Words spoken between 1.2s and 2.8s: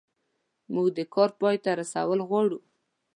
پای ته رسول غواړو.